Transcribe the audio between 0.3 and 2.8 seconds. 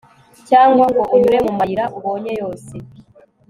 cyangwa ngo unyure mu mayira ubonye yose